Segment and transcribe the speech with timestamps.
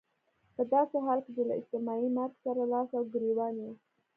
[0.55, 3.71] په داسې حال کې چې له اجتماعي مرګ سره لاس او ګرېوان يو.